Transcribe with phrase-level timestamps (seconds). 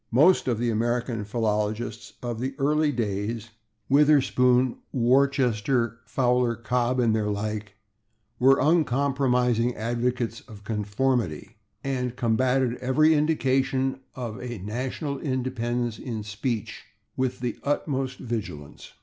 [0.09, 3.51] Most of the American philologists of the early days
[3.87, 7.75] Witherspoon, Worcester, Fowler, Cobb and their like
[8.39, 16.83] were uncompromising advocates of conformity, and combatted every indication of a national independence in speech
[17.15, 18.93] with the utmost vigilance.